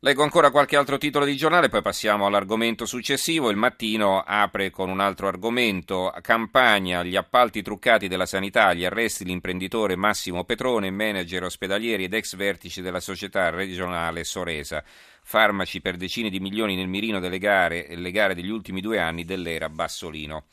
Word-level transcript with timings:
Leggo 0.00 0.22
ancora 0.22 0.50
qualche 0.50 0.76
altro 0.76 0.98
titolo 0.98 1.24
di 1.24 1.36
giornale, 1.36 1.70
poi 1.70 1.80
passiamo 1.80 2.26
all'argomento 2.26 2.84
successivo. 2.84 3.48
Il 3.48 3.56
mattino 3.56 4.20
apre 4.20 4.68
con 4.68 4.90
un 4.90 5.00
altro 5.00 5.26
argomento. 5.26 6.12
Campagna, 6.20 7.02
gli 7.02 7.16
appalti 7.16 7.62
truccati 7.62 8.06
della 8.06 8.26
sanità, 8.26 8.74
gli 8.74 8.84
arresti 8.84 9.24
l'imprenditore 9.24 9.96
Massimo 9.96 10.44
Petrone, 10.44 10.90
manager 10.90 11.44
ospedalieri 11.44 12.04
ed 12.04 12.12
ex 12.12 12.36
vertice 12.36 12.82
della 12.82 13.00
società 13.00 13.48
regionale 13.48 14.24
Soresa. 14.24 14.84
Farmaci 15.22 15.80
per 15.80 15.96
decine 15.96 16.28
di 16.28 16.40
milioni 16.40 16.76
nel 16.76 16.88
mirino 16.88 17.18
delle 17.18 17.38
gare, 17.38 17.86
le 17.96 18.10
gare 18.10 18.34
degli 18.34 18.50
ultimi 18.50 18.82
due 18.82 18.98
anni 18.98 19.24
dell'era 19.24 19.70
Bassolino. 19.70 20.44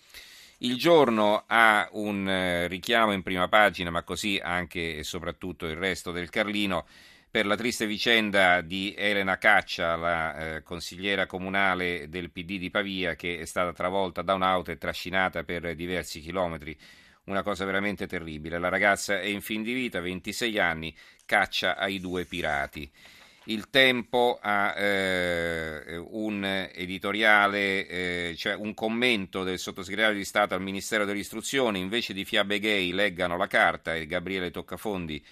Il 0.60 0.78
giorno 0.78 1.44
ha 1.48 1.90
un 1.92 2.30
eh, 2.30 2.68
richiamo 2.70 3.12
in 3.12 3.22
prima 3.22 3.50
pagina, 3.50 3.90
ma 3.90 4.04
così 4.04 4.40
anche 4.42 5.00
e 5.00 5.04
soprattutto 5.04 5.66
il 5.66 5.76
resto 5.76 6.14
del 6.14 6.30
Carlino 6.30 6.86
per 7.34 7.48
la 7.48 7.56
triste 7.56 7.88
vicenda 7.88 8.62
di 8.62 8.94
Elena 8.96 9.40
Caccia, 9.40 9.96
la 9.96 10.36
eh, 10.58 10.62
consigliera 10.62 11.26
comunale 11.26 12.08
del 12.08 12.30
PD 12.30 12.60
di 12.60 12.70
Pavia, 12.70 13.16
che 13.16 13.40
è 13.40 13.46
stata 13.46 13.74
travolta 13.74 14.22
da 14.22 14.36
un'auto 14.36 14.70
e 14.70 14.78
trascinata 14.78 15.44
per 15.44 15.74
diversi 15.74 16.20
chilometri. 16.20 16.78
Una 17.24 17.42
cosa 17.42 17.66
veramente 17.66 18.06
terribile. 18.06 18.60
La 18.60 18.70
ragazza 18.70 19.20
è 19.20 19.26
in 19.26 19.42
fin 19.42 19.64
di 19.64 19.74
vita, 19.74 20.00
26 20.00 20.60
anni, 20.60 20.96
caccia 21.26 21.76
ai 21.76 22.00
due 22.00 22.26
pirati. 22.26 22.88
Il 23.46 23.72
Tempo 23.72 24.38
ha 24.40 24.76
eh, 24.78 25.98
un 25.98 26.46
editoriale, 26.72 27.88
eh, 27.88 28.36
cioè 28.38 28.54
un 28.54 28.76
commento 28.76 29.44
del 29.44 29.58
sottosegretario 29.58 30.16
di 30.16 30.24
Stato 30.24 30.54
al 30.54 30.62
Ministero 30.62 31.04
dell'Istruzione, 31.04 31.80
invece 31.80 32.14
di 32.14 32.26
fiabe 32.26 32.60
gay 32.60 32.92
leggano 32.92 33.38
la 33.38 33.48
carta 33.48 33.96
e 33.96 34.06
Gabriele 34.06 34.52
Toccafondi 34.52 35.26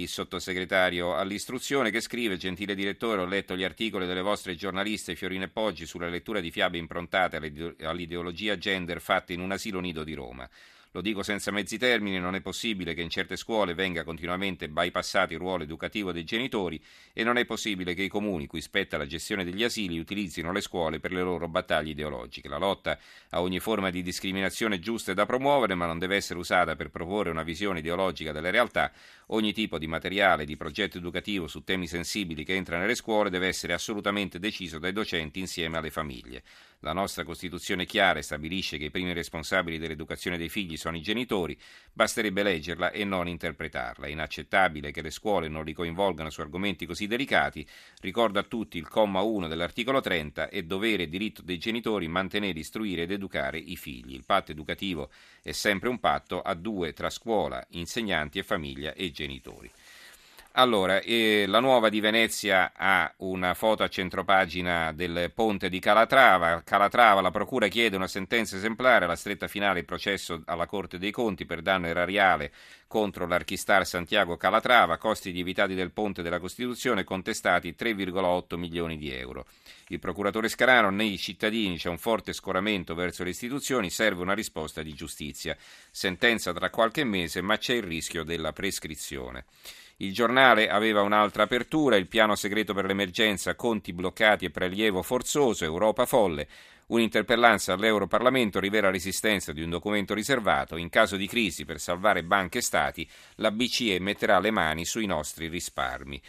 il 0.00 0.08
sottosegretario 0.08 1.14
all'istruzione 1.14 1.90
che 1.90 2.00
scrive 2.00 2.36
gentile 2.36 2.74
direttore 2.74 3.22
ho 3.22 3.26
letto 3.26 3.56
gli 3.56 3.64
articoli 3.64 4.06
delle 4.06 4.22
vostre 4.22 4.54
giornaliste 4.54 5.14
Fiorine 5.14 5.44
e 5.44 5.48
Poggi 5.48 5.86
sulla 5.86 6.08
lettura 6.08 6.40
di 6.40 6.50
fiabe 6.50 6.78
improntate 6.78 7.36
all'ideologia 7.36 8.56
gender 8.56 9.00
fatte 9.00 9.32
in 9.32 9.40
un 9.40 9.52
asilo 9.52 9.80
nido 9.80 10.04
di 10.04 10.14
Roma 10.14 10.48
lo 10.92 11.02
dico 11.02 11.22
senza 11.22 11.50
mezzi 11.50 11.76
termini, 11.76 12.18
non 12.18 12.34
è 12.34 12.40
possibile 12.40 12.94
che 12.94 13.02
in 13.02 13.10
certe 13.10 13.36
scuole 13.36 13.74
venga 13.74 14.04
continuamente 14.04 14.70
bypassato 14.70 15.34
il 15.34 15.38
ruolo 15.38 15.62
educativo 15.62 16.12
dei 16.12 16.24
genitori 16.24 16.82
e 17.12 17.22
non 17.24 17.36
è 17.36 17.44
possibile 17.44 17.92
che 17.92 18.02
i 18.02 18.08
comuni 18.08 18.46
cui 18.46 18.62
spetta 18.62 18.96
la 18.96 19.06
gestione 19.06 19.44
degli 19.44 19.62
asili 19.62 19.98
utilizzino 19.98 20.50
le 20.50 20.62
scuole 20.62 20.98
per 20.98 21.12
le 21.12 21.20
loro 21.20 21.46
battaglie 21.46 21.90
ideologiche. 21.90 22.48
La 22.48 22.56
lotta 22.56 22.98
a 23.30 23.42
ogni 23.42 23.60
forma 23.60 23.90
di 23.90 24.02
discriminazione 24.02 24.76
è 24.76 24.78
giusta 24.78 25.12
e 25.12 25.14
da 25.14 25.26
promuovere, 25.26 25.74
ma 25.74 25.84
non 25.84 25.98
deve 25.98 26.16
essere 26.16 26.38
usata 26.38 26.74
per 26.74 26.88
proporre 26.88 27.30
una 27.30 27.42
visione 27.42 27.80
ideologica 27.80 28.32
delle 28.32 28.50
realtà. 28.50 28.90
Ogni 29.30 29.52
tipo 29.52 29.76
di 29.76 29.86
materiale, 29.86 30.46
di 30.46 30.56
progetto 30.56 30.96
educativo 30.96 31.48
su 31.48 31.62
temi 31.62 31.86
sensibili 31.86 32.44
che 32.44 32.54
entra 32.54 32.78
nelle 32.78 32.94
scuole 32.94 33.28
deve 33.28 33.46
essere 33.46 33.74
assolutamente 33.74 34.38
deciso 34.38 34.78
dai 34.78 34.92
docenti 34.92 35.38
insieme 35.38 35.76
alle 35.76 35.90
famiglie. 35.90 36.42
La 36.80 36.94
nostra 36.94 37.24
Costituzione 37.24 37.84
chiara 37.84 38.22
stabilisce 38.22 38.78
che 38.78 38.86
i 38.86 38.90
primi 38.90 39.12
responsabili 39.12 39.76
dell'educazione 39.76 40.38
dei 40.38 40.48
figli 40.48 40.78
sono 40.78 40.96
i 40.96 41.02
genitori, 41.02 41.58
basterebbe 41.92 42.42
leggerla 42.42 42.90
e 42.90 43.04
non 43.04 43.28
interpretarla. 43.28 44.06
È 44.06 44.10
inaccettabile 44.10 44.92
che 44.92 45.02
le 45.02 45.10
scuole 45.10 45.48
non 45.48 45.64
li 45.64 45.74
coinvolgano 45.74 46.30
su 46.30 46.40
argomenti 46.40 46.86
così 46.86 47.06
delicati. 47.06 47.66
Ricordo 48.00 48.38
a 48.38 48.44
tutti 48.44 48.78
il 48.78 48.88
comma 48.88 49.20
1 49.20 49.46
dell'articolo 49.46 50.00
30 50.00 50.48
è 50.48 50.62
dovere 50.62 51.02
e 51.02 51.08
diritto 51.08 51.42
dei 51.42 51.58
genitori 51.58 52.08
mantenere, 52.08 52.58
istruire 52.58 53.02
ed 53.02 53.10
educare 53.10 53.58
i 53.58 53.76
figli. 53.76 54.14
Il 54.14 54.24
patto 54.24 54.52
educativo 54.52 55.10
è 55.42 55.52
sempre 55.52 55.90
un 55.90 55.98
patto 55.98 56.40
a 56.40 56.54
due 56.54 56.94
tra 56.94 57.10
scuola, 57.10 57.62
insegnanti 57.70 58.38
e 58.38 58.42
famiglia 58.42 58.94
e 58.94 59.10
genitori 59.10 59.17
genitori. 59.18 59.70
Allora, 60.58 61.00
eh, 61.02 61.44
la 61.46 61.60
nuova 61.60 61.88
di 61.88 62.00
Venezia 62.00 62.72
ha 62.74 63.14
una 63.18 63.54
foto 63.54 63.84
a 63.84 63.88
centropagina 63.88 64.90
del 64.90 65.30
ponte 65.32 65.68
di 65.68 65.78
Calatrava. 65.78 66.62
Calatrava, 66.64 67.20
la 67.20 67.30
procura 67.30 67.68
chiede 67.68 67.94
una 67.94 68.08
sentenza 68.08 68.56
esemplare, 68.56 69.06
la 69.06 69.14
stretta 69.14 69.46
finale 69.46 69.78
il 69.78 69.84
processo 69.84 70.42
alla 70.46 70.66
Corte 70.66 70.98
dei 70.98 71.12
Conti 71.12 71.44
per 71.46 71.62
danno 71.62 71.86
erariale 71.86 72.50
contro 72.88 73.28
l'Archistar 73.28 73.86
Santiago 73.86 74.36
Calatrava, 74.36 74.96
costi 74.96 75.30
lievitati 75.30 75.74
del 75.74 75.92
ponte 75.92 76.22
della 76.22 76.40
Costituzione 76.40 77.04
contestati 77.04 77.76
3,8 77.78 78.56
milioni 78.56 78.96
di 78.96 79.12
euro. 79.12 79.46
Il 79.88 80.00
procuratore 80.00 80.48
Scarano, 80.48 80.90
nei 80.90 81.18
cittadini 81.18 81.76
c'è 81.76 81.88
un 81.88 81.98
forte 81.98 82.32
scoramento 82.32 82.96
verso 82.96 83.22
le 83.22 83.30
istituzioni, 83.30 83.90
serve 83.90 84.22
una 84.22 84.34
risposta 84.34 84.82
di 84.82 84.92
giustizia. 84.92 85.56
Sentenza 85.92 86.52
tra 86.52 86.68
qualche 86.68 87.04
mese, 87.04 87.42
ma 87.42 87.56
c'è 87.58 87.74
il 87.74 87.84
rischio 87.84 88.24
della 88.24 88.52
prescrizione. 88.52 89.44
Il 90.00 90.12
giornale 90.12 90.68
aveva 90.68 91.02
un'altra 91.02 91.42
apertura, 91.42 91.96
il 91.96 92.06
piano 92.06 92.36
segreto 92.36 92.72
per 92.72 92.84
l'emergenza, 92.84 93.56
conti 93.56 93.92
bloccati 93.92 94.44
e 94.44 94.50
prelievo 94.50 95.02
forzoso, 95.02 95.64
Europa 95.64 96.06
folle. 96.06 96.46
Un'interpellanza 96.86 97.72
all'Europarlamento 97.72 98.60
rivela 98.60 98.90
l'esistenza 98.90 99.52
di 99.52 99.60
un 99.60 99.70
documento 99.70 100.14
riservato. 100.14 100.76
In 100.76 100.88
caso 100.88 101.16
di 101.16 101.26
crisi 101.26 101.64
per 101.64 101.80
salvare 101.80 102.22
banche 102.22 102.58
e 102.58 102.62
stati, 102.62 103.10
la 103.36 103.50
BCE 103.50 103.98
metterà 103.98 104.38
le 104.38 104.52
mani 104.52 104.84
sui 104.84 105.06
nostri 105.06 105.48
risparmi. 105.48 106.22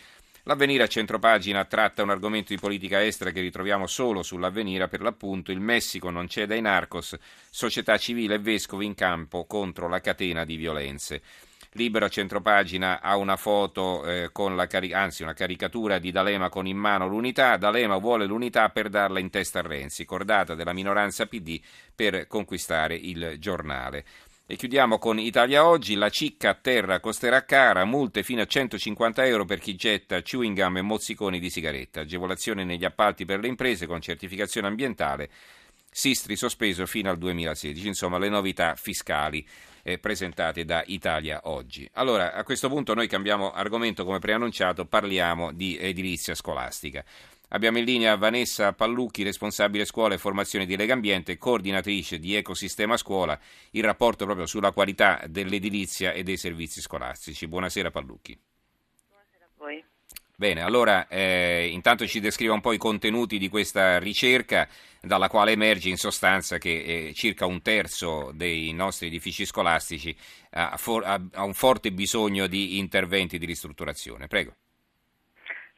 L'avvenire 0.44 0.82
a 0.82 0.88
centropagina 0.88 1.64
tratta 1.66 2.02
un 2.02 2.10
argomento 2.10 2.52
di 2.52 2.60
politica 2.60 3.06
estera 3.06 3.30
che 3.30 3.42
ritroviamo 3.42 3.86
solo 3.86 4.24
sull'avvenire, 4.24 4.88
per 4.88 5.02
l'appunto 5.02 5.52
il 5.52 5.60
Messico 5.60 6.10
non 6.10 6.28
cede 6.28 6.56
ai 6.56 6.62
narcos, 6.62 7.16
società 7.52 8.00
civile 8.00 8.34
e 8.34 8.40
vescovi 8.40 8.88
in 8.88 8.96
campo 8.96 9.46
contro 9.46 9.88
la 9.88 10.02
catena 10.02 10.44
di 10.44 10.56
violenze. 10.56 11.22
Libero 11.74 12.10
centropagina 12.10 13.00
ha 13.00 13.16
una 13.16 13.36
foto 13.36 14.04
eh, 14.04 14.32
cari- 14.68 14.92
anzi 14.92 15.22
una 15.22 15.34
caricatura 15.34 16.00
di 16.00 16.12
D'Alema 16.12 16.50
con 16.50 16.66
in 16.66 16.78
mano 16.78 17.08
l'unità. 17.08 17.58
D'Alema 17.58 17.98
vuole 17.98 18.26
l'unità 18.26 18.70
per 18.70 18.90
darla 18.90 19.20
in 19.20 19.30
testa 19.30 19.60
a 19.60 19.62
Renzi, 19.62 20.04
cordata 20.04 20.56
della 20.56 20.74
minoranza 20.74 21.28
PD 21.28 21.62
per 21.94 22.26
conquistare 22.26 22.96
il 22.96 23.36
giornale. 23.38 24.04
E 24.48 24.56
chiudiamo 24.56 24.98
con 24.98 25.20
Italia 25.20 25.68
Oggi, 25.68 25.94
la 25.94 26.10
cicca 26.10 26.50
a 26.50 26.54
terra 26.56 27.00
costerà 27.00 27.46
cara, 27.46 27.86
multe 27.86 28.24
fino 28.24 28.42
a 28.42 28.48
150 28.48 29.24
euro 29.28 29.46
per 29.46 29.60
chi 29.60 29.76
getta 29.76 30.24
chewing 30.24 30.60
gum 30.60 30.78
e 30.78 30.82
mozziconi 30.82 31.40
di 31.40 31.52
sigaretta, 31.52 32.02
agevolazione 32.02 32.64
negli 32.64 32.84
appalti 32.84 33.26
per 33.26 33.42
le 33.42 33.48
imprese 33.48 33.86
con 33.86 34.02
certificazione 34.02 34.66
ambientale, 34.66 35.30
Sistri 35.92 36.36
sospeso 36.36 36.86
fino 36.86 37.10
al 37.10 37.18
2016, 37.18 37.88
insomma 37.88 38.18
le 38.18 38.30
novità 38.30 38.76
fiscali 38.76 39.46
eh, 39.84 39.98
presentate 39.98 40.64
da 40.64 40.84
Italia 40.86 41.42
Oggi. 41.46 41.90
Allora, 41.94 42.34
a 42.34 42.44
questo 42.44 42.70
punto 42.70 42.94
noi 42.94 43.08
cambiamo 43.08 43.52
argomento, 43.52 44.06
come 44.06 44.20
preannunciato, 44.20 44.86
parliamo 44.86 45.52
di 45.52 45.78
edilizia 45.78 46.36
scolastica. 46.36 47.04
Abbiamo 47.52 47.80
in 47.80 47.86
linea 47.86 48.16
Vanessa 48.16 48.74
Pallucchi, 48.74 49.24
responsabile 49.24 49.86
scuola 49.86 50.14
e 50.14 50.20
formazione 50.20 50.68
di 50.68 50.78
Lega 50.78 50.94
Ambiente, 50.94 51.38
coordinatrice 51.40 52.20
di 52.20 52.36
Ecosistema 52.36 52.96
Scuola, 52.96 53.40
il 53.72 53.84
rapporto 53.84 54.26
proprio 54.26 54.46
sulla 54.46 54.72
qualità 54.72 55.24
dell'edilizia 55.28 56.12
e 56.12 56.22
dei 56.22 56.38
servizi 56.38 56.80
scolastici. 56.80 57.48
Buonasera 57.48 57.90
Pallucchi. 57.90 58.40
Bene, 60.40 60.62
allora 60.62 61.06
eh, 61.10 61.68
intanto 61.70 62.08
ci 62.08 62.22
descriva 62.22 62.54
un 62.54 62.62
po' 62.62 62.72
i 62.72 62.78
contenuti 62.78 63.38
di 63.38 63.50
questa 63.50 64.00
ricerca, 64.00 64.70
dalla 65.02 65.28
quale 65.28 65.52
emerge 65.52 65.90
in 65.90 65.98
sostanza 65.98 66.58
che 66.58 66.70
eh, 67.10 67.14
circa 67.14 67.46
un 67.46 67.62
terzo 67.62 68.32
dei 68.34 68.72
nostri 68.72 69.08
edifici 69.08 69.44
scolastici 69.44 70.16
ha, 70.52 70.78
for- 70.78 71.04
ha 71.06 71.44
un 71.44 71.54
forte 71.54 71.92
bisogno 71.92 72.48
di 72.48 72.78
interventi 72.78 73.38
di 73.38 73.46
ristrutturazione. 73.46 74.28
Prego. 74.28 74.54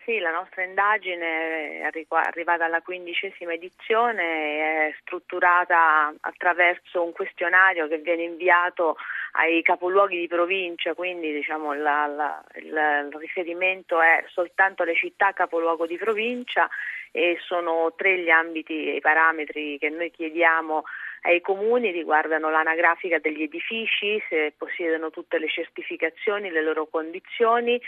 Sì, 0.05 0.19
la 0.19 0.29
nostra 0.31 0.63
indagine 0.63 1.79
è 1.79 1.89
arrivata 2.11 2.65
alla 2.65 2.81
quindicesima 2.81 3.53
edizione, 3.53 4.89
è 4.89 4.95
strutturata 4.99 6.13
attraverso 6.19 7.03
un 7.03 7.13
questionario 7.13 7.87
che 7.87 7.97
viene 7.97 8.23
inviato 8.23 8.95
ai 9.33 9.61
capoluoghi 9.61 10.17
di 10.17 10.27
provincia, 10.27 10.93
quindi 10.93 11.31
diciamo, 11.31 11.73
la, 11.73 12.05
la, 12.07 12.43
il, 12.55 13.09
il 13.11 13.17
riferimento 13.19 14.01
è 14.01 14.23
soltanto 14.27 14.83
alle 14.83 14.95
città 14.95 15.31
capoluogo 15.31 15.85
di 15.85 15.97
provincia 15.97 16.69
e 17.11 17.37
sono 17.45 17.93
tre 17.95 18.19
gli 18.19 18.29
ambiti 18.29 18.89
e 18.89 18.95
i 18.95 19.01
parametri 19.01 19.77
che 19.77 19.89
noi 19.89 20.11
chiediamo 20.11 20.83
ai 21.23 21.41
comuni 21.41 21.91
riguardano 21.91 22.49
l'anagrafica 22.49 23.19
degli 23.19 23.43
edifici, 23.43 24.21
se 24.27 24.53
possiedono 24.57 25.11
tutte 25.11 25.37
le 25.37 25.47
certificazioni, 25.47 26.49
le 26.49 26.63
loro 26.63 26.87
condizioni, 26.87 27.79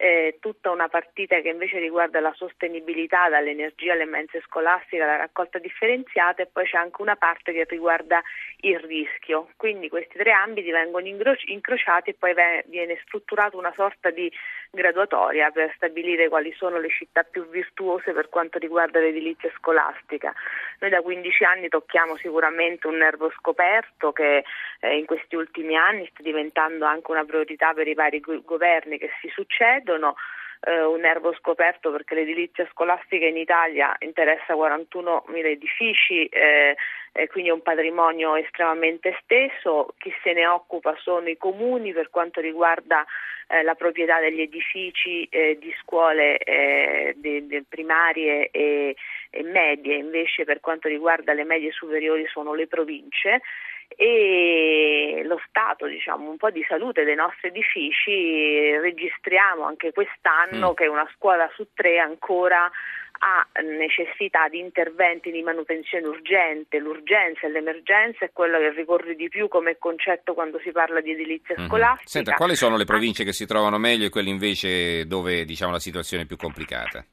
eh, 0.00 0.38
tutta 0.40 0.70
una 0.70 0.88
partita 0.88 1.40
che 1.40 1.50
invece 1.50 1.78
riguarda 1.78 2.20
la 2.20 2.32
sostenibilità 2.34 3.28
dall'energia 3.28 3.92
alle 3.92 4.06
mense 4.06 4.40
scolastiche 4.46 5.02
alla 5.02 5.16
raccolta 5.16 5.58
differenziata 5.58 6.42
e 6.42 6.46
poi 6.46 6.64
c'è 6.64 6.78
anche 6.78 7.02
una 7.02 7.16
parte 7.16 7.52
che 7.52 7.66
riguarda 7.68 8.22
il 8.62 8.78
rischio. 8.78 9.50
Quindi 9.56 9.90
questi 9.90 10.16
tre 10.16 10.32
ambiti 10.32 10.70
vengono 10.70 11.06
incrociati 11.06 12.10
e 12.10 12.14
poi 12.18 12.32
viene 12.64 12.98
strutturata 13.04 13.58
una 13.58 13.72
sorta 13.76 14.08
di 14.08 14.32
graduatoria 14.70 15.50
per 15.50 15.72
stabilire 15.74 16.28
quali 16.28 16.52
sono 16.56 16.78
le 16.78 16.88
città 16.88 17.22
più 17.22 17.46
virtuose 17.48 18.12
per 18.12 18.30
quanto 18.30 18.58
riguarda 18.58 19.00
l'edilizia 19.00 19.50
scolastica. 19.58 20.32
Noi 20.78 20.90
da 20.90 21.02
15 21.02 21.44
anni 21.44 21.68
tocchiamo 21.68 22.16
sicuramente 22.16 22.86
un 22.86 22.96
nervo 22.96 23.30
scoperto 23.36 24.12
che 24.12 24.44
eh, 24.80 24.96
in 24.96 25.04
questi 25.04 25.36
ultimi 25.36 25.76
anni 25.76 26.08
sta 26.10 26.22
diventando 26.22 26.86
anche 26.86 27.10
una 27.10 27.24
priorità 27.24 27.74
per 27.74 27.86
i 27.86 27.94
vari 27.94 28.20
governi 28.20 28.96
che 28.96 29.10
si 29.20 29.28
succedono. 29.28 29.89
Eh, 30.60 30.82
un 30.82 31.00
nervo 31.00 31.32
scoperto 31.34 31.90
perché 31.90 32.14
l'edilizia 32.14 32.68
scolastica 32.70 33.26
in 33.26 33.36
Italia 33.36 33.96
interessa 34.00 34.54
41.000 34.54 35.46
edifici 35.46 36.26
eh, 36.26 36.76
quindi 37.28 37.50
è 37.50 37.52
un 37.52 37.62
patrimonio 37.62 38.36
estremamente 38.36 39.16
esteso, 39.16 39.94
chi 39.98 40.12
se 40.22 40.32
ne 40.32 40.46
occupa 40.46 40.94
sono 41.00 41.28
i 41.28 41.36
comuni 41.36 41.92
per 41.92 42.08
quanto 42.08 42.40
riguarda 42.40 43.04
eh, 43.48 43.62
la 43.62 43.74
proprietà 43.74 44.20
degli 44.20 44.40
edifici 44.40 45.24
eh, 45.24 45.58
di 45.60 45.74
scuole 45.82 46.38
eh, 46.38 47.14
de, 47.16 47.46
de 47.46 47.64
primarie 47.68 48.50
e, 48.50 48.96
e 49.30 49.42
medie, 49.42 49.96
invece 49.96 50.44
per 50.44 50.60
quanto 50.60 50.88
riguarda 50.88 51.32
le 51.32 51.44
medie 51.44 51.72
superiori 51.72 52.26
sono 52.28 52.54
le 52.54 52.68
province 52.68 53.40
e 53.96 55.22
lo 55.24 55.40
stato 55.48 55.86
diciamo, 55.86 56.30
un 56.30 56.36
po' 56.36 56.50
di 56.50 56.64
salute 56.68 57.04
dei 57.04 57.14
nostri 57.14 57.48
edifici 57.48 58.76
registriamo 58.78 59.64
anche 59.64 59.92
quest'anno 59.92 60.70
mm. 60.70 60.74
che 60.74 60.86
una 60.86 61.08
scuola 61.14 61.50
su 61.54 61.68
tre 61.74 61.98
ancora 61.98 62.70
ha 63.22 63.46
necessità 63.62 64.48
di 64.48 64.58
interventi 64.58 65.30
di 65.30 65.42
manutenzione 65.42 66.06
urgente, 66.06 66.78
l'urgenza 66.78 67.46
e 67.46 67.50
l'emergenza 67.50 68.24
è 68.24 68.30
quello 68.32 68.58
che 68.58 68.70
ricorre 68.70 69.14
di 69.14 69.28
più 69.28 69.48
come 69.48 69.76
concetto 69.78 70.32
quando 70.32 70.58
si 70.60 70.72
parla 70.72 71.02
di 71.02 71.10
edilizia 71.10 71.54
mm-hmm. 71.58 71.68
scolastica. 71.68 72.08
Senta, 72.08 72.32
quali 72.32 72.56
sono 72.56 72.76
le 72.76 72.84
province 72.84 73.24
che 73.24 73.32
si 73.32 73.44
trovano 73.44 73.76
meglio 73.76 74.06
e 74.06 74.10
quelle 74.10 74.30
invece 74.30 75.06
dove 75.06 75.44
diciamo, 75.44 75.72
la 75.72 75.78
situazione 75.78 76.22
è 76.22 76.26
più 76.26 76.36
complicata? 76.36 77.04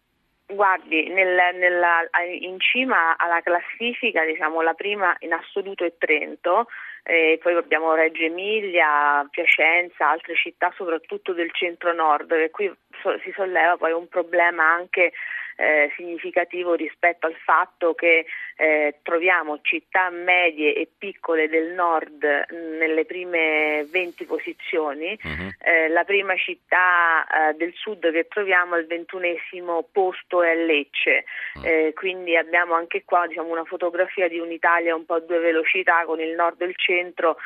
Guardi, 0.49 1.09
nel, 1.09 1.55
nella, 1.55 2.07
in 2.39 2.57
cima 2.59 3.17
alla 3.17 3.41
classifica, 3.41 4.23
diciamo, 4.23 4.61
la 4.61 4.73
prima 4.73 5.13
in 5.19 5.33
assoluto 5.33 5.83
è 5.83 5.91
Trento, 5.97 6.67
e 7.03 7.37
poi 7.41 7.53
abbiamo 7.55 7.93
Reggio 7.93 8.23
Emilia, 8.23 9.27
Piacenza, 9.29 10.09
altre 10.09 10.35
città 10.35 10.71
soprattutto 10.75 11.33
del 11.33 11.51
centro-nord, 11.51 12.31
e 12.31 12.49
qui 12.49 12.73
si 13.23 13.31
solleva 13.35 13.75
poi 13.75 13.91
un 13.91 14.07
problema 14.07 14.71
anche 14.71 15.11
eh, 15.57 15.91
significativo 15.95 16.75
rispetto 16.75 17.25
al 17.25 17.35
fatto 17.35 17.93
che 17.95 18.25
eh, 18.55 18.99
troviamo 19.01 19.59
città 19.61 20.09
medie 20.09 20.75
e 20.75 20.87
piccole 20.97 21.49
del 21.49 21.73
nord 21.73 22.23
nelle 22.79 23.05
prime 23.05 23.85
20 23.89 24.25
posizioni, 24.25 25.17
uh-huh. 25.21 25.49
eh, 25.59 25.89
la 25.89 26.03
prima 26.03 26.35
città 26.35 27.25
eh, 27.25 27.53
del 27.55 27.73
sud 27.73 28.11
che 28.11 28.27
troviamo 28.27 28.75
al 28.75 28.85
ventunesimo 28.85 29.87
posto 29.91 30.43
è 30.43 30.55
Lecce, 30.55 31.25
uh-huh. 31.55 31.93
quindi 31.93 32.37
abbiamo 32.37 32.75
anche 32.75 33.03
qua 33.03 33.25
diciamo, 33.27 33.49
una 33.49 33.65
fotografia 33.65 34.27
di 34.27 34.37
un'Italia 34.37 34.95
un 34.95 35.05
po' 35.05 35.15
a 35.15 35.19
due 35.21 35.39
velocità 35.39 36.05
con 36.05 36.19
il 36.19 36.35
nord 36.35 36.61
e 36.61 36.65
il 36.65 36.75
centro 36.75 37.37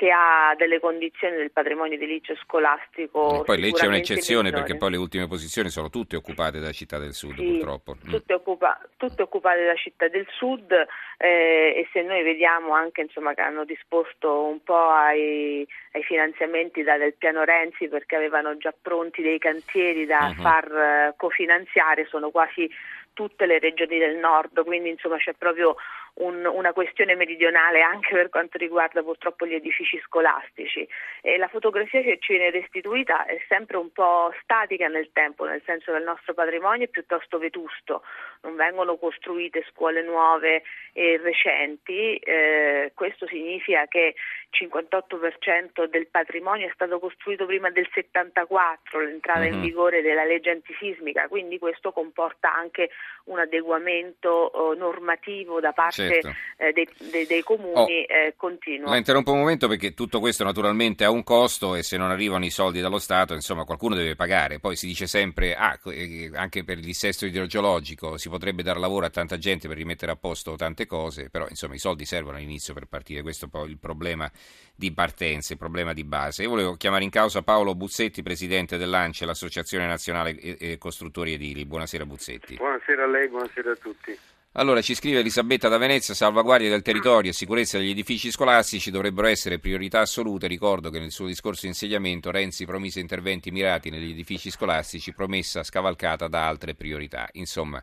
che 0.00 0.10
ha 0.10 0.54
delle 0.56 0.80
condizioni 0.80 1.36
del 1.36 1.50
patrimonio 1.50 1.96
edilizio 1.96 2.34
scolastico. 2.36 3.42
E 3.42 3.44
poi 3.44 3.60
lei 3.60 3.72
c'è 3.72 3.86
un'eccezione 3.86 4.44
migliori. 4.44 4.62
perché 4.62 4.78
poi 4.78 4.92
le 4.92 4.96
ultime 4.96 5.26
posizioni 5.26 5.68
sono 5.68 5.90
tutte 5.90 6.16
occupate 6.16 6.58
da 6.58 6.72
città 6.72 6.96
del 6.96 7.12
sud 7.12 7.34
sì, 7.34 7.44
purtroppo. 7.44 7.96
Mm. 7.96 8.10
Tutte, 8.10 8.32
occupa- 8.32 8.80
tutte, 8.96 9.20
occupate 9.20 9.66
da 9.66 9.74
città 9.74 10.08
del 10.08 10.26
sud 10.30 10.72
eh, 11.18 11.74
e 11.76 11.88
se 11.92 12.00
noi 12.00 12.22
vediamo 12.22 12.72
anche 12.72 13.02
insomma, 13.02 13.34
che 13.34 13.42
hanno 13.42 13.66
disposto 13.66 14.44
un 14.44 14.62
po' 14.62 14.88
ai, 14.88 15.68
ai 15.92 16.02
finanziamenti 16.02 16.82
da, 16.82 16.96
del 16.96 17.16
piano 17.18 17.44
Renzi 17.44 17.86
perché 17.88 18.16
avevano 18.16 18.56
già 18.56 18.72
pronti 18.72 19.20
dei 19.20 19.38
cantieri 19.38 20.06
da 20.06 20.32
uh-huh. 20.34 20.42
far 20.42 21.10
uh, 21.10 21.14
cofinanziare, 21.18 22.06
sono 22.06 22.30
quasi 22.30 22.70
tutte 23.12 23.44
le 23.44 23.58
regioni 23.58 23.98
del 23.98 24.16
nord, 24.16 24.64
quindi 24.64 24.88
insomma 24.88 25.18
c'è 25.18 25.34
proprio 25.34 25.76
un, 26.14 26.44
una 26.44 26.72
questione 26.72 27.14
meridionale 27.14 27.80
anche 27.80 28.14
per 28.14 28.28
quanto 28.28 28.58
riguarda 28.58 29.02
purtroppo 29.02 29.46
gli 29.46 29.54
edifici 29.54 30.00
scolastici. 30.04 30.86
E 31.22 31.36
la 31.38 31.48
fotografia 31.48 32.02
che 32.02 32.18
ci 32.20 32.32
viene 32.32 32.50
restituita 32.50 33.24
è 33.24 33.42
sempre 33.48 33.76
un 33.76 33.90
po' 33.92 34.32
statica 34.42 34.88
nel 34.88 35.10
tempo, 35.12 35.44
nel 35.44 35.62
senso 35.64 35.92
che 35.92 35.98
il 35.98 36.04
nostro 36.04 36.34
patrimonio 36.34 36.84
è 36.84 36.88
piuttosto 36.88 37.38
vetusto, 37.38 38.02
non 38.42 38.56
vengono 38.56 38.96
costruite 38.96 39.64
scuole 39.70 40.02
nuove 40.02 40.62
e 40.92 41.18
recenti, 41.22 42.16
eh, 42.16 42.92
questo 42.94 43.26
significa 43.26 43.86
che 43.86 44.14
58% 44.50 45.86
del 45.88 46.08
patrimonio 46.08 46.66
è 46.66 46.70
stato 46.74 46.98
costruito 46.98 47.46
prima 47.46 47.70
del 47.70 47.88
74, 47.92 49.00
l'entrata 49.00 49.40
uh-huh. 49.40 49.54
in 49.54 49.60
vigore 49.60 50.02
della 50.02 50.24
legge 50.24 50.50
antisismica, 50.50 51.28
quindi 51.28 51.58
questo 51.58 51.92
comporta 51.92 52.52
anche 52.52 52.90
un 53.24 53.38
adeguamento 53.38 54.28
oh, 54.28 54.74
normativo 54.74 55.60
da 55.60 55.72
parte 55.72 56.20
certo. 56.20 56.34
eh, 56.56 56.72
dei, 56.72 56.88
dei, 57.10 57.26
dei, 57.26 57.42
comuni 57.42 58.04
oh, 58.08 58.12
eh, 58.12 58.34
continuo. 58.36 58.90
La 58.90 58.96
interrompo 58.96 59.32
un 59.32 59.38
momento 59.38 59.68
perché 59.68 59.94
tutto 59.94 60.18
questo 60.18 60.42
naturalmente 60.42 61.04
ha 61.04 61.10
un 61.10 61.22
costo 61.22 61.76
e 61.76 61.82
se 61.82 61.96
non 61.96 62.10
arrivano 62.10 62.44
i 62.44 62.50
soldi 62.50 62.80
dallo 62.80 62.98
Stato, 62.98 63.34
insomma, 63.34 63.64
qualcuno 63.64 63.94
deve 63.94 64.16
pagare. 64.16 64.58
Poi 64.58 64.74
si 64.74 64.86
dice 64.86 65.06
sempre, 65.06 65.54
ah, 65.54 65.78
eh, 65.86 66.30
anche 66.34 66.64
per 66.64 66.78
il 66.78 66.84
dissesto 66.84 67.24
idrogeologico 67.24 68.16
si 68.16 68.28
potrebbe 68.28 68.62
dare 68.62 68.80
lavoro 68.80 69.06
a 69.06 69.10
tanta 69.10 69.38
gente 69.38 69.68
per 69.68 69.76
rimettere 69.76 70.12
a 70.12 70.16
posto 70.16 70.56
tante 70.56 70.86
cose, 70.86 71.30
però 71.30 71.46
insomma 71.48 71.74
i 71.74 71.78
soldi 71.78 72.04
servono 72.04 72.36
all'inizio 72.36 72.74
per 72.74 72.86
partire, 72.86 73.22
questo 73.22 73.46
è 73.46 73.48
poi 73.48 73.70
il 73.70 73.78
problema 73.78 74.30
di 74.74 74.92
partenza, 74.92 75.52
il 75.52 75.58
problema 75.58 75.92
di 75.92 76.04
base. 76.04 76.42
Io 76.42 76.48
volevo 76.48 76.76
chiamare 76.76 77.04
in 77.04 77.10
causa 77.10 77.42
Paolo 77.42 77.74
Buzzetti, 77.74 78.22
presidente 78.22 78.78
dell'ANCE, 78.78 79.26
l'Associazione 79.26 79.86
Nazionale 79.86 80.78
Costruttori 80.78 81.34
Edili. 81.34 81.66
Buonasera 81.66 82.06
Buzzetti. 82.06 82.56
Buonasera 82.56 83.04
a 83.04 83.06
lei, 83.06 83.28
buonasera 83.28 83.70
a 83.72 83.76
tutti. 83.76 84.18
Allora 84.54 84.80
ci 84.80 84.96
scrive 84.96 85.20
Elisabetta 85.20 85.68
da 85.68 85.78
Venezia, 85.78 86.12
salvaguardia 86.12 86.68
del 86.68 86.82
territorio 86.82 87.30
e 87.30 87.34
sicurezza 87.34 87.78
degli 87.78 87.90
edifici 87.90 88.32
scolastici 88.32 88.90
dovrebbero 88.90 89.28
essere 89.28 89.60
priorità 89.60 90.00
assolute. 90.00 90.48
Ricordo 90.48 90.90
che 90.90 90.98
nel 90.98 91.12
suo 91.12 91.26
discorso 91.26 91.60
di 91.62 91.68
insediamento 91.68 92.32
Renzi 92.32 92.64
promise 92.64 92.98
interventi 92.98 93.52
mirati 93.52 93.90
negli 93.90 94.10
edifici 94.10 94.50
scolastici, 94.50 95.14
promessa 95.14 95.62
scavalcata 95.62 96.26
da 96.26 96.48
altre 96.48 96.74
priorità. 96.74 97.28
Insomma, 97.34 97.80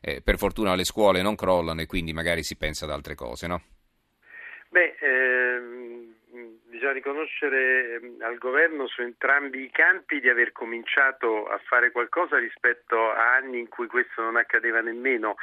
eh, 0.00 0.20
per 0.22 0.38
fortuna 0.38 0.76
le 0.76 0.84
scuole 0.84 1.20
non 1.20 1.34
crollano 1.34 1.80
e 1.80 1.86
quindi 1.86 2.12
magari 2.12 2.44
si 2.44 2.54
pensa 2.54 2.84
ad 2.84 2.92
altre 2.92 3.16
cose, 3.16 3.48
no? 3.48 3.62
Beh, 4.68 4.94
ehm, 5.00 5.83
bisogna 6.84 6.92
riconoscere 6.92 7.94
ehm, 7.94 8.16
al 8.20 8.36
governo 8.36 8.86
su 8.86 9.00
entrambi 9.00 9.64
i 9.64 9.70
campi 9.70 10.20
di 10.20 10.28
aver 10.28 10.52
cominciato 10.52 11.46
a 11.46 11.58
fare 11.64 11.90
qualcosa 11.90 12.36
rispetto 12.36 13.10
a 13.10 13.34
anni 13.36 13.58
in 13.58 13.68
cui 13.68 13.86
questo 13.86 14.20
non 14.20 14.36
accadeva 14.36 14.80
nemmeno 14.80 15.36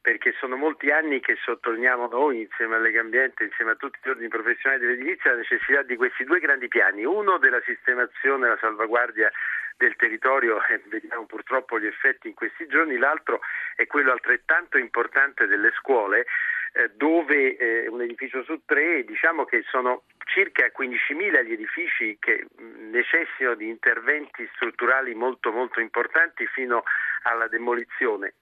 perché 0.00 0.32
sono 0.38 0.56
molti 0.56 0.90
anni 0.90 1.20
che 1.20 1.36
sottolineiamo 1.42 2.08
noi 2.08 2.42
insieme 2.42 2.76
alle 2.76 2.96
Ambiente, 2.98 3.44
insieme 3.44 3.72
a 3.72 3.74
tutti 3.74 3.98
gli 4.02 4.08
ordini 4.08 4.28
professionali 4.28 4.80
dell'edilizia, 4.80 5.32
la 5.32 5.38
necessità 5.38 5.82
di 5.82 5.96
questi 5.96 6.24
due 6.24 6.38
grandi 6.38 6.68
piani, 6.68 7.04
uno 7.04 7.38
della 7.38 7.60
sistemazione 7.64 8.46
e 8.46 8.48
la 8.50 8.58
salvaguardia 8.60 9.30
del 9.76 9.94
territorio 9.96 10.64
e 10.66 10.80
vediamo 10.86 11.26
purtroppo 11.26 11.78
gli 11.78 11.86
effetti 11.86 12.28
in 12.28 12.34
questi 12.34 12.66
giorni, 12.66 12.96
l'altro 12.96 13.40
è 13.76 13.86
quello 13.86 14.12
altrettanto 14.12 14.78
importante 14.78 15.46
delle 15.46 15.72
scuole 15.78 16.26
eh, 16.72 16.90
dove 16.94 17.56
eh, 17.56 17.88
un 17.88 18.02
edificio 18.02 18.42
su 18.44 18.60
tre 18.64 19.04
diciamo 19.04 19.44
che 19.44 19.62
sono 19.68 20.02
circa 20.26 20.66
15.000 20.66 21.44
gli 21.44 21.52
edifici 21.52 22.16
che 22.20 22.46
necessitano 22.58 23.54
di 23.54 23.68
interventi 23.68 24.48
strutturali 24.54 25.14
molto 25.14 25.50
molto 25.52 25.80
importanti 25.80 26.46
fino 26.46 26.82
alla 27.22 27.48
demolizione 27.48 28.34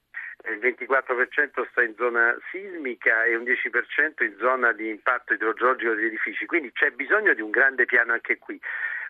il 0.45 0.59
24% 0.59 1.67
sta 1.71 1.83
in 1.83 1.95
zona 1.95 2.37
sismica 2.51 3.23
e 3.23 3.35
un 3.35 3.43
10% 3.43 4.23
in 4.23 4.35
zona 4.37 4.71
di 4.71 4.89
impatto 4.89 5.33
idrogeologico 5.33 5.93
degli 5.93 6.05
edifici, 6.05 6.45
quindi 6.45 6.71
c'è 6.71 6.91
bisogno 6.91 7.33
di 7.33 7.41
un 7.41 7.49
grande 7.49 7.85
piano 7.85 8.13
anche 8.13 8.37
qui. 8.37 8.59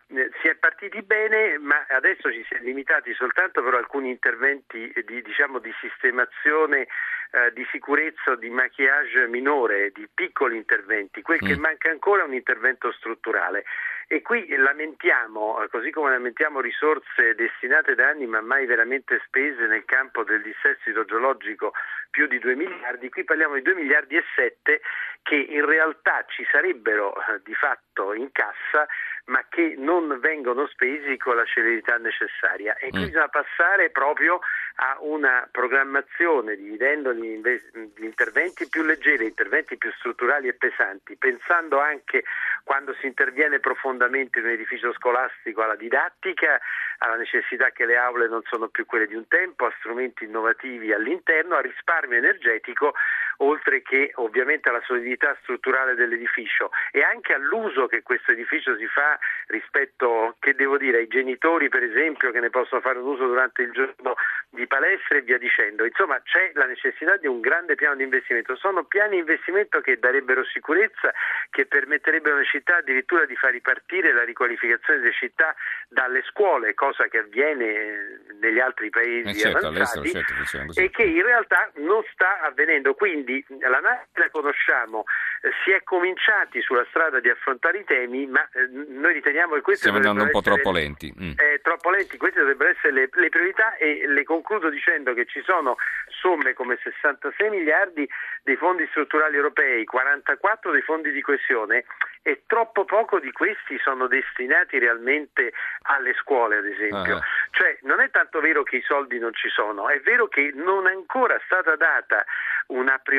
Eh, 0.10 0.30
si 0.42 0.48
è 0.48 0.56
partiti 0.56 1.02
bene, 1.02 1.58
ma 1.58 1.86
adesso 1.90 2.32
ci 2.32 2.44
si 2.48 2.54
è 2.54 2.60
limitati 2.60 3.14
soltanto 3.14 3.62
per 3.62 3.74
alcuni 3.74 4.10
interventi 4.10 4.92
di, 5.06 5.22
diciamo, 5.22 5.60
di 5.60 5.74
sistemazione, 5.82 6.88
eh, 7.32 7.52
di 7.54 7.68
sicurezza, 7.72 8.36
di 8.36 8.50
maquillage 8.50 9.28
minore, 9.28 9.92
di 9.92 10.08
piccoli 10.14 10.56
interventi. 10.56 11.22
Quel 11.22 11.40
mm. 11.44 11.48
che 11.48 11.58
manca 11.58 11.90
ancora 11.90 12.24
è 12.24 12.26
un 12.26 12.34
intervento 12.34 12.92
strutturale. 12.94 13.66
E 14.08 14.22
qui 14.22 14.48
lamentiamo, 14.56 15.62
eh, 15.62 15.68
così 15.68 15.92
come 15.92 16.12
lamentiamo 16.12 16.62
risorse 16.62 17.36
destinate 17.36 17.94
da 17.94 18.08
anni 18.08 18.26
ma 18.26 18.40
mai 18.40 18.66
veramente 18.66 19.22
spese 19.26 19.68
nel 19.68 19.84
campo 19.84 20.24
del 20.24 20.42
dissesto 20.42 20.90
idrogeologico 20.90 21.74
più 22.18 22.26
di 22.26 22.40
2 22.40 22.56
miliardi, 22.56 23.10
qui 23.10 23.24
parliamo 23.24 23.54
di 23.54 23.62
2 23.62 23.76
miliardi 23.76 24.18
e 24.18 24.24
7 24.36 24.82
che 25.22 25.36
in 25.36 25.64
realtà 25.64 26.26
ci 26.28 26.44
sarebbero 26.50 27.14
eh, 27.14 27.42
di 27.44 27.54
fatto 27.54 28.14
in 28.14 28.32
cassa 28.32 28.88
ma 29.26 29.44
che 29.50 29.76
non 29.78 30.20
vengono 30.20 30.68
spesi 30.68 31.18
con 31.18 31.36
la 31.36 31.46
celerità 31.46 31.98
necessaria 31.98 32.76
e 32.78 32.90
qui 32.90 33.02
mm. 33.02 33.06
bisogna 33.06 33.28
passare 33.28 33.90
proprio 33.90 34.40
a 34.76 34.98
una 35.02 35.48
programmazione 35.52 36.56
dividendo 36.56 37.14
gli, 37.14 37.26
inve- 37.26 37.70
gli, 37.96 38.06
interventi 38.06 38.70
più 38.70 38.84
leggeri, 38.84 39.26
interventi 39.26 39.78
più 39.78 39.92
strutturali 39.98 40.48
e 40.48 40.54
pesanti, 40.54 41.18
pensando 41.18 41.80
anche 41.80 42.24
quando 42.64 42.94
si 42.96 43.06
interviene 43.06 43.60
profondamente 43.60 44.40
in 44.40 44.46
un 44.46 44.52
edificio 44.52 44.94
scolastico 44.94 45.62
alla 45.62 45.76
didattica, 45.76 46.60
alla 47.00 47.16
necessità 47.16 47.72
che 47.72 47.86
le 47.86 47.98
aule 47.98 48.28
non 48.28 48.42
sono 48.46 48.70
più 48.70 48.86
quelle 48.86 49.08
di 49.08 49.16
un 49.16 49.28
tempo, 49.28 49.66
a 49.66 49.74
strumenti 49.80 50.24
innovativi 50.24 50.94
all'interno, 50.94 51.56
a 51.56 51.62
risparmio 52.08 52.18
energetico, 52.18 52.94
oltre 53.38 53.82
che 53.82 54.12
ovviamente 54.15 54.70
alla 54.70 54.82
solidità 54.86 55.36
strutturale 55.41 55.96
dell'edificio 55.96 56.72
e 56.91 57.03
anche 57.03 57.34
all'uso 57.34 57.88
che 57.88 58.01
questo 58.01 58.32
edificio 58.32 58.75
si 58.77 58.88
fa 58.88 59.17
rispetto, 59.48 60.36
che 60.39 60.56
devo 60.56 60.77
dire, 60.77 61.00
ai 61.00 61.08
genitori 61.08 61.70
per 61.70 61.84
esempio 61.84 62.32
che 62.32 62.39
ne 62.39 62.50
possono 62.50 62.82
fare 62.82 63.00
un 63.00 63.08
uso 63.08 63.27
durante 63.27 63.63
il 63.63 63.72
giorno 63.72 64.15
di 64.50 64.65
palestre 64.67 65.20
e 65.20 65.22
via 65.22 65.38
dicendo. 65.38 65.86
Insomma 65.86 66.20
c'è 66.22 66.51
la 66.53 66.65
necessità 66.65 67.17
di 67.17 67.27
un 67.27 67.39
grande 67.39 67.75
piano 67.75 67.96
di 67.96 68.03
investimento. 68.03 68.56
Sono 68.56 68.84
piani 68.84 69.12
di 69.12 69.20
investimento 69.20 69.82
che 69.82 70.00
darebbero 70.00 70.44
sicurezza, 70.46 71.13
che 71.50 71.65
permetterebbero 71.65 72.36
alle 72.36 72.46
città 72.46 72.77
addirittura 72.77 73.25
di 73.25 73.36
far 73.36 73.51
ripartire 73.51 74.13
la 74.13 74.24
riqualificazione 74.24 75.00
delle 75.00 75.13
città 75.13 75.56
dalle 75.89 76.24
scuole, 76.24 76.74
cosa 76.74 77.08
che 77.08 77.20
avviene 77.20 78.22
negli 78.39 78.60
altri 78.60 78.89
paesi 78.89 79.29
eh 79.29 79.34
certo, 79.34 79.67
avanzati 79.67 80.12
certo, 80.46 80.79
e 80.79 80.89
che 80.89 81.03
in 81.03 81.24
realtà 81.24 81.70
non 81.75 82.03
sta 82.12 82.41
avvenendo. 82.41 82.94
Quindi 82.94 83.27
la 83.60 83.80
NAC 83.80 84.08
la 84.14 84.30
conosciamo, 84.30 85.04
eh, 85.42 85.50
si 85.64 85.72
è 85.72 85.84
cominciati 85.84 86.62
sulla 86.62 86.86
strada 86.90 87.20
di 87.20 87.30
affrontare 87.30 87.80
i 87.80 87.84
temi, 87.84 88.26
ma 88.28 88.42
eh, 88.54 88.68
noi 88.68 89.14
riteniamo 89.14 89.56
che 89.56 89.62
queste 89.62 89.88
Stiamo 89.88 89.98
andando 89.98 90.24
un 90.24 90.32
po' 90.32 90.42
troppo 90.42 90.72
lenti. 90.72 91.14
Mm. 91.20 91.32
Eh, 91.38 91.60
troppo 91.62 91.90
lenti, 91.90 92.18
queste 92.18 92.40
dovrebbero 92.40 92.72
essere 92.72 92.94
le, 92.94 93.10
le 93.12 93.30
priorità 93.30 93.76
e 93.76 94.08
le 94.08 94.24
concludo 94.24 94.70
dicendo 94.70 95.14
che 95.14 95.26
ci 95.26 95.42
sono 95.44 95.76
somme 96.08 96.54
come 96.54 96.80
66 96.82 97.50
miliardi 97.50 98.08
dei 98.44 98.56
fondi 98.56 98.88
strutturali 98.90 99.36
europei, 99.36 99.86
44 99.86 100.72
dei 100.72 100.82
fondi 100.82 101.12
di 101.12 101.22
coesione 101.22 101.86
e 102.22 102.44
troppo 102.46 102.84
poco 102.86 103.20
di 103.20 103.32
questi 103.32 103.78
sono 103.80 104.08
destinati 104.08 104.80
realmente 104.80 105.54
alle 105.84 106.14
scuole, 106.16 106.58
ad 106.58 106.66
esempio. 106.66 107.18
Ah. 107.18 107.22
Cioè 107.52 107.78
non 107.84 108.02
è 108.02 108.10
tanto 108.10 108.40
vero 108.40 108.64
che 108.64 108.78
i 108.78 108.82
soldi 108.82 109.20
non 109.20 109.34
ci 109.34 109.50
sono, 109.50 109.90
è 109.90 110.00
vero 110.02 110.28
che 110.28 110.52
non 110.54 110.88
è 110.88 110.92
ancora 110.92 111.40
stata 111.46 111.76
data 111.76 112.26
una 112.68 112.98
priorità 112.98 113.17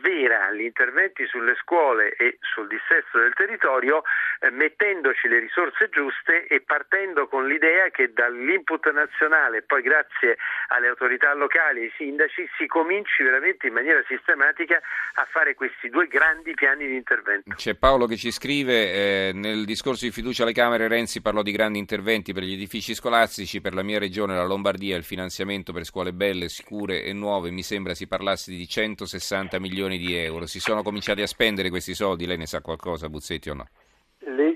vera 0.00 0.46
agli 0.46 0.62
interventi 0.62 1.26
sulle 1.26 1.54
scuole 1.60 2.14
e 2.16 2.38
sul 2.40 2.66
dissesto 2.66 3.18
del 3.18 3.32
territorio, 3.34 4.02
eh, 4.40 4.50
mettendoci 4.50 5.28
le 5.28 5.38
risorse 5.38 5.88
giuste 5.88 6.46
e 6.46 6.60
partendo 6.60 7.28
con 7.28 7.46
l'idea 7.46 7.88
che 7.90 8.12
dall'input 8.12 8.90
nazionale, 8.92 9.62
poi 9.62 9.82
grazie 9.82 10.36
alle 10.68 10.88
autorità 10.88 11.32
locali 11.34 11.80
e 11.80 11.84
ai 11.84 11.92
sindaci, 11.96 12.48
si 12.56 12.66
cominci 12.66 13.22
veramente 13.22 13.66
in 13.66 13.72
maniera 13.72 14.02
sistematica 14.06 14.80
a 15.14 15.26
fare 15.30 15.54
questi 15.54 15.88
due 15.88 16.06
grandi 16.06 16.54
piani 16.54 16.86
di 16.86 16.94
intervento. 16.94 17.54
C'è 17.54 17.74
Paolo 17.74 18.06
che 18.06 18.16
ci 18.16 18.30
scrive, 18.30 18.92
eh, 18.92 19.30
nel 19.34 19.64
discorso 19.64 20.04
di 20.04 20.10
fiducia 20.10 20.42
alle 20.42 20.52
Camere 20.52 20.88
Renzi 20.88 21.22
parlò 21.22 21.42
di 21.42 21.52
grandi 21.52 21.78
interventi 21.78 22.32
per 22.32 22.42
gli 22.42 22.52
edifici 22.52 22.94
scolastici, 22.94 23.60
per 23.60 23.74
la 23.74 23.82
mia 23.82 23.98
regione, 23.98 24.34
la 24.34 24.44
Lombardia, 24.44 24.96
il 24.96 25.04
finanziamento 25.04 25.72
per 25.72 25.84
scuole 25.84 26.12
belle, 26.12 26.48
sicure 26.48 27.02
e 27.02 27.12
nuove, 27.12 27.50
mi 27.50 27.62
sembra 27.62 27.94
si 27.94 28.06
parlasse 28.06 28.50
di 28.50 28.66
160 28.66 29.37
milioni 29.58 29.98
di 29.98 30.14
euro. 30.14 30.46
Si 30.46 30.60
sono 30.60 30.82
cominciati 30.82 31.22
a 31.22 31.26
spendere 31.26 31.70
questi 31.70 31.94
soldi, 31.94 32.26
lei 32.26 32.36
ne 32.36 32.46
sa 32.46 32.60
qualcosa, 32.60 33.08
Buzzetti 33.08 33.50
o 33.50 33.54
no? 33.54 33.68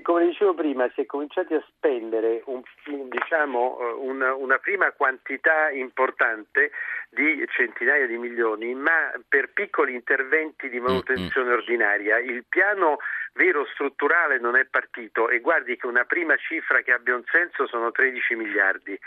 come 0.03 0.27
dicevo 0.27 0.53
prima, 0.53 0.87
si 0.93 1.01
è 1.01 1.05
cominciati 1.07 1.55
a 1.55 1.63
spendere 1.67 2.43
un, 2.45 2.61
diciamo, 3.09 3.79
eh, 3.79 3.93
una, 3.93 4.35
una, 4.35 4.59
prima 4.59 4.91
quantità 4.91 5.71
importante 5.71 6.71
di 7.09 7.43
centinaia 7.49 8.05
di 8.05 8.17
milioni, 8.17 8.75
ma 8.75 9.11
per 9.27 9.51
piccoli 9.53 9.95
interventi 9.95 10.69
di 10.69 10.79
manutenzione 10.79 11.47
mm-hmm. 11.47 11.57
ordinaria. 11.57 12.19
Il 12.19 12.43
piano 12.47 12.97
vero 13.33 13.65
strutturale 13.73 14.39
non 14.39 14.55
è 14.55 14.65
partito 14.65 15.29
e 15.29 15.39
guardi 15.39 15.75
che 15.77 15.87
una 15.87 16.03
prima 16.03 16.35
cifra 16.35 16.81
che 16.81 16.91
abbia 16.91 17.15
un 17.15 17.23
senso 17.31 17.65
sono 17.65 17.91
13 17.91 18.35
miliardi. 18.35 18.99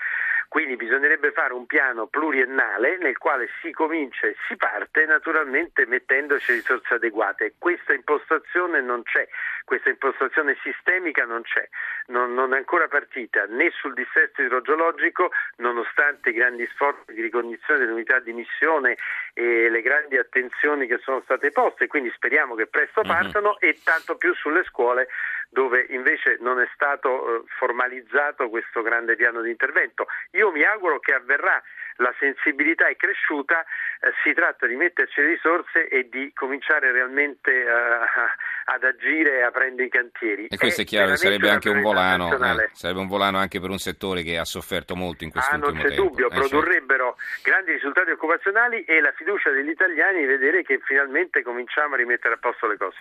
Quindi 0.48 0.76
bisognerebbe 0.76 1.32
fare 1.32 1.52
un 1.52 1.66
piano 1.66 2.06
pluriennale 2.06 2.98
nel 2.98 3.18
quale 3.18 3.48
si 3.60 3.72
comincia 3.72 4.26
e 4.26 4.36
si 4.48 4.56
parte 4.56 5.04
naturalmente 5.06 5.86
mettendoci 5.86 6.52
risorse 6.52 6.94
adeguate. 6.94 7.54
Questa 7.58 7.92
impostazione 7.92 8.80
non 8.80 9.02
c'è, 9.02 9.28
questa 9.64 9.90
impostazione 9.90 10.56
sistemica 10.62 11.24
non 11.24 11.42
c'è, 11.42 11.68
non, 12.06 12.34
non 12.34 12.54
è 12.54 12.56
ancora 12.56 12.88
partita 12.88 13.44
né 13.46 13.70
sul 13.72 13.94
dissesto 13.94 14.42
idrogeologico, 14.42 15.30
nonostante 15.56 16.30
i 16.30 16.32
grandi 16.32 16.66
sforzi 16.72 17.12
di 17.12 17.22
ricognizione 17.22 17.80
delle 17.80 17.92
unità 17.92 18.20
di 18.20 18.32
missione 18.32 18.96
e 19.34 19.68
le 19.68 19.82
grandi 19.82 20.16
attenzioni 20.16 20.86
che 20.86 20.98
sono 20.98 21.20
state 21.22 21.50
poste, 21.50 21.86
quindi 21.86 22.10
speriamo 22.14 22.54
che 22.54 22.66
presto 22.66 23.02
mhm. 23.02 23.08
partano 23.08 23.58
e 23.60 23.78
tanto 23.82 24.16
più 24.16 24.34
sulle 24.34 24.64
scuole 24.64 25.08
dove 25.48 25.86
invece 25.90 26.38
non 26.40 26.60
è 26.60 26.68
stato 26.74 27.08
eh, 27.36 27.42
formalizzato 27.58 28.48
questo 28.48 28.82
grande 28.82 29.16
piano 29.16 29.40
di 29.40 29.50
intervento. 29.50 30.06
Io 30.32 30.45
mi 30.50 30.62
auguro 30.64 30.98
che 30.98 31.12
avverrà 31.12 31.62
la 31.96 32.14
sensibilità 32.18 32.88
è 32.88 32.96
cresciuta, 32.96 33.60
eh, 33.60 34.12
si 34.22 34.32
tratta 34.34 34.66
di 34.66 34.74
metterci 34.74 35.20
le 35.20 35.28
risorse 35.28 35.88
e 35.88 36.08
di 36.10 36.30
cominciare 36.34 36.92
realmente 36.92 37.50
eh, 37.50 37.64
ad 38.66 38.84
agire 38.84 39.42
aprendo 39.42 39.82
i 39.82 39.88
cantieri. 39.88 40.46
E 40.46 40.56
questo 40.56 40.82
è, 40.82 40.84
è 40.84 40.86
chiaro, 40.86 41.16
sarebbe 41.16 41.48
anche 41.48 41.70
un 41.70 41.80
volano, 41.80 42.32
eh, 42.32 42.70
sarebbe 42.72 43.00
un 43.00 43.08
volano 43.08 43.38
anche 43.38 43.60
per 43.60 43.70
un 43.70 43.78
settore 43.78 44.22
che 44.22 44.38
ha 44.38 44.44
sofferto 44.44 44.94
molto 44.94 45.24
in 45.24 45.30
questo 45.30 45.54
ah, 45.54 45.58
tempo. 45.58 45.72
non 45.72 45.82
c'è 45.82 45.94
dubbio, 45.94 46.28
eh, 46.30 46.34
produrrebbero 46.34 47.16
certo. 47.16 47.50
grandi 47.50 47.72
risultati 47.72 48.10
occupazionali 48.10 48.84
e 48.84 49.00
la 49.00 49.12
fiducia 49.12 49.50
degli 49.50 49.70
italiani 49.70 50.20
di 50.20 50.26
vedere 50.26 50.62
che 50.62 50.80
finalmente 50.84 51.42
cominciamo 51.42 51.94
a 51.94 51.96
rimettere 51.96 52.34
a 52.34 52.38
posto 52.38 52.66
le 52.66 52.76
cose. 52.76 52.98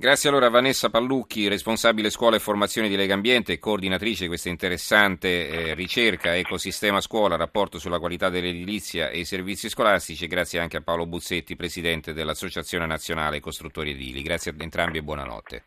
Grazie 0.00 0.30
allora 0.30 0.46
a 0.46 0.48
Vanessa 0.48 0.88
Pallucchi, 0.88 1.46
responsabile 1.46 2.08
scuola 2.08 2.36
e 2.36 2.38
formazione 2.38 2.88
di 2.88 2.96
Lega 2.96 3.12
Ambiente 3.12 3.52
e 3.52 3.58
coordinatrice 3.58 4.22
di 4.22 4.28
questa 4.28 4.48
interessante 4.48 5.46
eh, 5.46 5.74
ricerca 5.74 6.34
Ecosistema 6.34 7.02
Scuola, 7.02 7.36
rapporto 7.36 7.78
sulla 7.78 7.98
qualità 7.98 8.30
dell'edilizia 8.30 9.10
e 9.10 9.18
i 9.18 9.24
servizi 9.26 9.68
scolastici. 9.68 10.26
Grazie 10.26 10.58
anche 10.58 10.78
a 10.78 10.80
Paolo 10.80 11.04
Buzzetti, 11.04 11.54
presidente 11.54 12.14
dell'Associazione 12.14 12.86
Nazionale 12.86 13.40
Costruttori 13.40 13.90
Edili. 13.90 14.22
Grazie 14.22 14.52
a 14.52 14.54
entrambi 14.56 14.96
e 14.96 15.02
buonanotte. 15.02 15.58